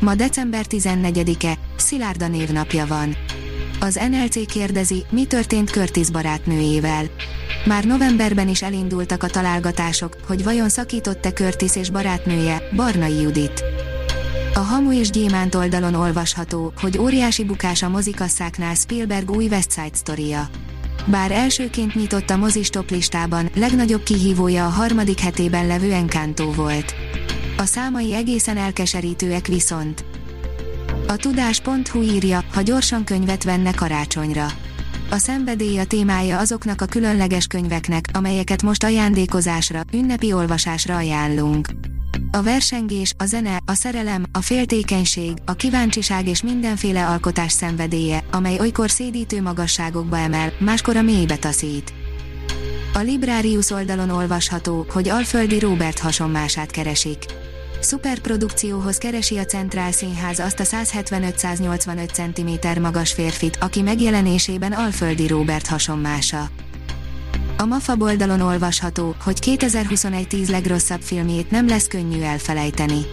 Ma 0.00 0.14
december 0.14 0.64
14-e, 0.68 1.58
Szilárda 1.76 2.28
névnapja 2.28 2.86
van. 2.86 3.16
Az 3.80 4.00
NLC 4.10 4.46
kérdezi, 4.46 5.04
mi 5.10 5.24
történt 5.24 5.70
Curtis 5.70 6.10
barátnőjével. 6.10 7.04
Már 7.64 7.84
novemberben 7.84 8.48
is 8.48 8.62
elindultak 8.62 9.22
a 9.22 9.26
találgatások, 9.26 10.16
hogy 10.26 10.44
vajon 10.44 10.68
szakított-e 10.68 11.32
Curtis 11.32 11.76
és 11.76 11.90
barátnője, 11.90 12.62
Barnai 12.76 13.20
Judit. 13.20 13.64
A 14.54 14.58
Hamu 14.58 14.92
és 14.92 15.10
Gyémánt 15.10 15.54
oldalon 15.54 15.94
olvasható, 15.94 16.72
hogy 16.80 16.98
óriási 16.98 17.44
bukás 17.44 17.82
a 17.82 17.88
mozikasszáknál 17.88 18.74
Spielberg 18.74 19.30
új 19.30 19.46
West 19.46 19.72
Side 19.72 19.96
Story-ja. 19.96 20.48
Bár 21.06 21.30
elsőként 21.30 21.94
nyitott 21.94 22.30
a 22.30 22.36
mozis 22.36 22.70
listában, 22.88 23.50
legnagyobb 23.54 24.02
kihívója 24.02 24.66
a 24.66 24.68
harmadik 24.68 25.20
hetében 25.20 25.66
levő 25.66 25.92
Encanto 25.92 26.52
volt. 26.52 26.94
A 27.60 27.64
számai 27.64 28.14
egészen 28.14 28.56
elkeserítőek 28.56 29.46
viszont. 29.46 30.04
A 31.06 31.16
tudás.hu 31.16 32.02
írja, 32.02 32.44
ha 32.52 32.62
gyorsan 32.62 33.04
könyvet 33.04 33.44
venne 33.44 33.72
karácsonyra. 33.72 34.46
A 35.10 35.16
szenvedély 35.16 35.78
a 35.78 35.84
témája 35.84 36.38
azoknak 36.38 36.80
a 36.80 36.86
különleges 36.86 37.46
könyveknek, 37.46 38.04
amelyeket 38.12 38.62
most 38.62 38.84
ajándékozásra, 38.84 39.80
ünnepi 39.92 40.32
olvasásra 40.32 40.96
ajánlunk. 40.96 41.68
A 42.30 42.42
versengés, 42.42 43.14
a 43.18 43.24
zene, 43.24 43.60
a 43.66 43.74
szerelem, 43.74 44.24
a 44.32 44.40
féltékenység, 44.40 45.32
a 45.44 45.52
kíváncsiság 45.52 46.28
és 46.28 46.42
mindenféle 46.42 47.06
alkotás 47.06 47.52
szenvedélye, 47.52 48.24
amely 48.30 48.58
olykor 48.58 48.90
szédítő 48.90 49.42
magasságokba 49.42 50.18
emel, 50.18 50.52
máskor 50.58 50.96
a 50.96 51.02
mélybe 51.02 51.36
taszít. 51.36 51.92
A 52.94 52.98
Librarius 52.98 53.70
oldalon 53.70 54.10
olvasható, 54.10 54.86
hogy 54.92 55.08
Alföldi 55.08 55.58
Robert 55.58 55.98
hasonmását 55.98 56.70
keresik. 56.70 57.39
Szuperprodukcióhoz 57.80 58.98
keresi 58.98 59.38
a 59.38 59.44
Centrál 59.44 59.92
Színház 59.92 60.38
azt 60.38 60.60
a 60.60 60.64
175-185 60.64 62.12
cm 62.12 62.80
magas 62.80 63.12
férfit, 63.12 63.58
aki 63.60 63.82
megjelenésében 63.82 64.72
Alföldi 64.72 65.26
Róbert 65.26 65.66
hasonmása. 65.66 66.48
A 67.58 67.64
MAFA 67.64 67.96
oldalon 67.98 68.40
olvasható, 68.40 69.14
hogy 69.24 69.38
2021 69.38 70.26
10 70.26 70.50
legrosszabb 70.50 71.00
filmjét 71.00 71.50
nem 71.50 71.68
lesz 71.68 71.86
könnyű 71.86 72.20
elfelejteni. 72.20 73.06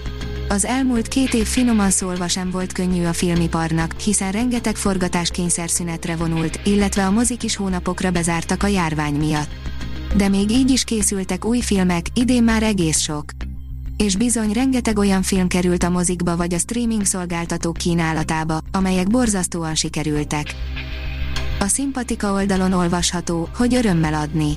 Az 0.49 0.65
elmúlt 0.65 1.07
két 1.07 1.33
év 1.33 1.45
finoman 1.45 1.89
szólva 1.89 2.27
sem 2.27 2.51
volt 2.51 2.73
könnyű 2.73 3.05
a 3.05 3.13
filmiparnak, 3.13 3.99
hiszen 3.99 4.31
rengeteg 4.31 4.75
forgatás 4.75 5.29
kényszerszünetre 5.29 6.15
vonult, 6.15 6.59
illetve 6.63 7.05
a 7.05 7.11
mozik 7.11 7.43
is 7.43 7.55
hónapokra 7.55 8.11
bezártak 8.11 8.63
a 8.63 8.67
járvány 8.67 9.15
miatt. 9.15 9.51
De 10.15 10.27
még 10.27 10.51
így 10.51 10.69
is 10.69 10.83
készültek 10.83 11.45
új 11.45 11.61
filmek, 11.61 12.05
idén 12.13 12.43
már 12.43 12.63
egész 12.63 12.99
sok 12.99 13.36
és 13.97 14.15
bizony 14.15 14.51
rengeteg 14.51 14.97
olyan 14.97 15.21
film 15.21 15.47
került 15.47 15.83
a 15.83 15.89
mozikba 15.89 16.35
vagy 16.35 16.53
a 16.53 16.57
streaming 16.57 17.05
szolgáltatók 17.05 17.77
kínálatába, 17.77 18.59
amelyek 18.71 19.07
borzasztóan 19.07 19.75
sikerültek. 19.75 20.55
A 21.59 21.67
szimpatika 21.67 22.33
oldalon 22.33 22.73
olvasható, 22.73 23.49
hogy 23.55 23.75
örömmel 23.75 24.13
adni. 24.13 24.53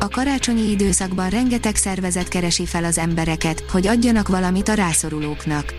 A 0.00 0.08
karácsonyi 0.08 0.70
időszakban 0.70 1.28
rengeteg 1.28 1.76
szervezet 1.76 2.28
keresi 2.28 2.66
fel 2.66 2.84
az 2.84 2.98
embereket, 2.98 3.64
hogy 3.70 3.86
adjanak 3.86 4.28
valamit 4.28 4.68
a 4.68 4.74
rászorulóknak. 4.74 5.74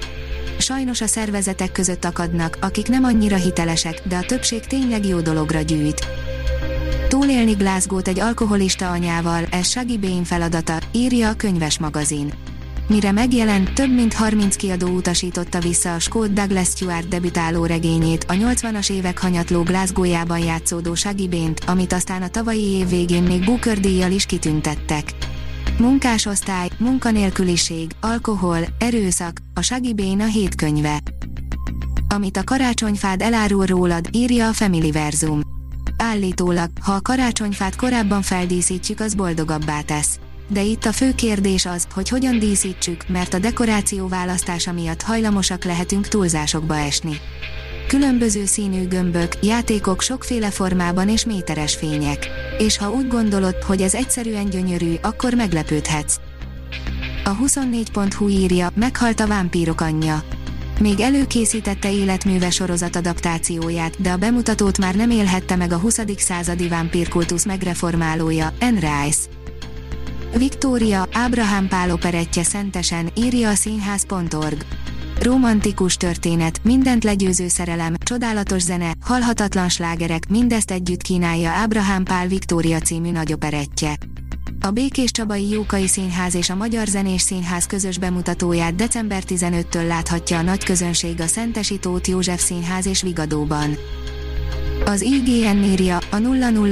Sajnos 0.58 1.02
a 1.02 1.08
szervezetek 1.08 1.72
között 1.72 2.06
akadnak, 2.06 2.58
akik 2.62 2.88
nem 2.88 3.04
annyira 3.04 3.36
hitelesek, 3.36 4.02
de 4.08 4.16
a 4.16 4.26
többség 4.26 4.66
tényleg 4.66 5.06
jó 5.06 5.20
dologra 5.20 5.62
gyűjt. 5.62 6.08
Túlélni 7.08 7.52
Glasgow-t 7.52 8.08
egy 8.08 8.20
alkoholista 8.20 8.92
anyával, 8.92 9.44
ez 9.52 9.68
Shaggy 9.68 10.00
Bane 10.00 10.24
feladata, 10.24 10.80
írja 10.92 11.30
a 11.30 11.36
könyves 11.36 11.80
magazin. 11.80 12.34
Mire 12.88 13.12
megjelent, 13.12 13.74
több 13.74 13.94
mint 13.94 14.14
30 14.14 14.56
kiadó 14.56 14.88
utasította 14.88 15.60
vissza 15.60 15.94
a 15.94 16.00
skót 16.00 16.34
Douglas 16.34 16.68
Stewart 16.68 17.08
debütáló 17.08 17.66
regényét, 17.66 18.24
a 18.28 18.34
80-as 18.34 18.92
évek 18.92 19.20
hanyatló 19.20 19.64
Glasgow-jában 19.64 20.40
játszódó 20.40 20.96
Shaggy 20.96 21.30
Bane-t, 21.30 21.64
amit 21.68 21.94
aztán 21.94 22.22
a 22.22 22.28
tavalyi 22.28 22.64
év 22.64 22.90
végén 22.90 23.24
még 23.24 23.46
Booker 23.46 23.80
díjjal 23.80 24.12
is 24.12 24.26
kitüntettek. 24.26 25.14
Munkásosztály, 25.78 26.70
munkanélküliség, 26.78 27.92
alkohol, 28.02 28.60
erőszak, 28.80 29.38
a 29.54 29.62
Shaggy 29.62 29.96
Bane 29.96 30.24
a 30.24 30.28
hét 30.28 30.56
könyve. 30.56 31.00
Amit 32.08 32.38
a 32.38 32.44
karácsonyfád 32.44 33.22
elárul 33.22 33.66
rólad, 33.66 34.08
írja 34.12 34.48
a 34.48 34.54
Family 34.54 34.92
Verzum. 34.92 35.42
Állítólag, 35.98 36.70
ha 36.82 36.92
a 36.92 37.02
karácsonyfát 37.02 37.76
korábban 37.76 38.22
feldíszítjük, 38.22 39.00
az 39.00 39.14
boldogabbá 39.14 39.82
tesz 39.82 40.20
de 40.54 40.62
itt 40.62 40.86
a 40.86 40.92
fő 40.92 41.16
kérdés 41.16 41.66
az, 41.66 41.88
hogy 41.94 42.10
hogyan 42.10 42.40
díszítsük, 42.40 43.08
mert 43.08 43.34
a 43.34 43.40
dekoráció 43.40 44.08
választása 44.08 44.74
miatt 44.74 45.02
hajlamosak 45.02 45.64
lehetünk 45.64 46.08
túlzásokba 46.08 46.78
esni. 46.78 47.18
Különböző 47.88 48.46
színű 48.46 48.88
gömbök, 48.88 49.34
játékok 49.42 50.02
sokféle 50.02 50.50
formában 50.50 51.10
és 51.10 51.26
méteres 51.26 51.76
fények. 51.76 52.28
És 52.58 52.78
ha 52.78 52.92
úgy 52.92 53.08
gondolod, 53.08 53.64
hogy 53.64 53.82
ez 53.82 53.94
egyszerűen 53.94 54.50
gyönyörű, 54.50 54.94
akkor 55.02 55.34
meglepődhetsz. 55.34 56.20
A 57.24 57.38
24.hu 57.38 58.28
írja, 58.28 58.70
meghalt 58.76 59.20
a 59.20 59.28
vámpírok 59.28 59.82
anyja. 59.82 60.24
Még 60.80 61.00
előkészítette 61.00 61.92
életműve 61.92 62.50
sorozat 62.50 62.96
adaptációját, 62.96 64.02
de 64.02 64.12
a 64.12 64.18
bemutatót 64.18 64.78
már 64.78 64.96
nem 64.96 65.10
élhette 65.10 65.56
meg 65.56 65.72
a 65.72 65.78
20. 65.78 66.00
századi 66.18 66.68
vámpírkultusz 66.68 67.46
megreformálója, 67.46 68.54
Anne. 68.60 69.06
Viktória, 70.38 71.08
Ábrahám 71.12 71.68
Pál 71.68 71.92
operettje 71.92 72.44
szentesen, 72.44 73.10
írja 73.16 73.50
a 73.50 73.56
színház.org. 73.56 74.66
Romantikus 75.20 75.98
történet, 75.98 76.64
mindent 76.64 77.04
legyőző 77.04 77.48
szerelem, 77.48 77.96
csodálatos 78.04 78.62
zene, 78.62 78.92
halhatatlan 79.02 79.70
slágerek, 79.70 80.30
mindezt 80.30 80.72
együtt 80.72 81.02
kínálja 81.02 81.50
Ábrahám 81.50 82.04
Pál 82.04 82.28
Viktória 82.28 82.80
című 82.80 83.12
nagyoperettje. 83.12 83.98
A 84.60 84.72
Békés 84.72 85.12
Csabai 85.12 85.50
Jókai 85.50 85.88
Színház 85.88 86.36
és 86.36 86.50
a 86.50 86.56
Magyar 86.56 86.88
Zenés 86.88 87.22
Színház 87.22 87.66
közös 87.66 87.98
bemutatóját 87.98 88.76
december 88.76 89.24
15-től 89.28 89.88
láthatja 89.88 90.38
a 90.38 90.42
nagy 90.42 90.64
közönség 90.64 91.22
a 91.22 91.28
Szentesi 91.28 91.80
Tóth 91.80 92.10
József 92.10 92.44
Színház 92.44 92.86
és 92.86 93.02
Vigadóban. 93.02 93.78
Az 94.86 95.02
IGN 95.02 95.64
írja, 95.64 95.98
a 95.98 96.18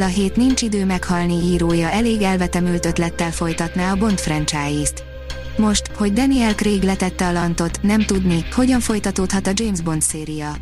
007 0.07 0.35
nincs 0.35 0.61
idő 0.61 0.85
meghalni 0.85 1.33
írója 1.33 1.89
elég 1.89 2.21
elvetemült 2.21 2.85
ötlettel 2.85 3.31
folytatná 3.31 3.91
a 3.91 3.95
Bond 3.95 4.19
franchise-t. 4.19 5.03
Most, 5.57 5.87
hogy 5.87 6.13
Daniel 6.13 6.55
Craig 6.55 6.83
letette 6.83 7.27
a 7.27 7.31
lantot, 7.31 7.81
nem 7.81 8.01
tudni, 8.01 8.45
hogyan 8.51 8.79
folytatódhat 8.79 9.47
a 9.47 9.51
James 9.53 9.81
Bond 9.81 10.01
széria. 10.01 10.55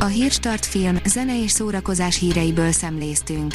A 0.00 0.04
Hírstart 0.04 0.66
film, 0.66 0.96
zene 1.04 1.42
és 1.42 1.50
szórakozás 1.50 2.18
híreiből 2.18 2.72
szemléztünk. 2.72 3.54